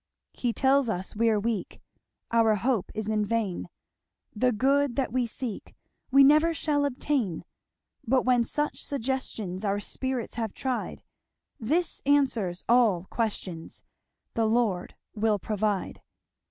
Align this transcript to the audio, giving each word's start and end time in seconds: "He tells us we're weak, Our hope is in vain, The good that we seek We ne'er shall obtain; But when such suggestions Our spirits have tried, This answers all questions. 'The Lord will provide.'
"He 0.33 0.51
tells 0.51 0.89
us 0.89 1.15
we're 1.15 1.39
weak, 1.39 1.79
Our 2.31 2.55
hope 2.55 2.89
is 2.95 3.07
in 3.07 3.23
vain, 3.23 3.69
The 4.35 4.51
good 4.51 4.95
that 4.95 5.13
we 5.13 5.27
seek 5.27 5.75
We 6.09 6.23
ne'er 6.23 6.55
shall 6.55 6.85
obtain; 6.85 7.45
But 8.07 8.23
when 8.23 8.43
such 8.43 8.83
suggestions 8.83 9.63
Our 9.63 9.79
spirits 9.79 10.33
have 10.33 10.55
tried, 10.55 11.03
This 11.59 12.01
answers 12.07 12.63
all 12.67 13.05
questions. 13.11 13.83
'The 14.33 14.47
Lord 14.47 14.95
will 15.13 15.37
provide.' 15.37 16.01